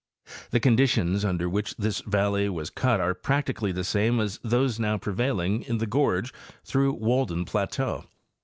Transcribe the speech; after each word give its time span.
The 0.49 0.59
conditions 0.59 1.23
under 1.23 1.47
which 1.47 1.77
this 1.77 2.01
valley 2.01 2.49
was 2.49 2.71
cut 2.71 2.99
are 2.99 3.13
practically 3.13 3.71
the 3.71 3.83
same 3.83 4.19
as 4.19 4.39
those 4.43 4.79
now 4.79 4.97
pre 4.97 5.13
vailing 5.13 5.61
in 5.67 5.77
the 5.77 5.85
gorge 5.85 6.33
through 6.63 6.93
Walden 6.93 7.45
plateau. 7.45 8.03